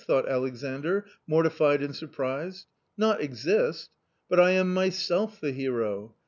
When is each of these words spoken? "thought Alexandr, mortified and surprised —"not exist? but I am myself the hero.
"thought 0.07 0.27
Alexandr, 0.27 1.05
mortified 1.27 1.83
and 1.83 1.95
surprised 1.95 2.65
—"not 3.07 3.21
exist? 3.21 3.87
but 4.27 4.39
I 4.39 4.49
am 4.49 4.73
myself 4.73 5.39
the 5.39 5.51
hero. 5.51 6.15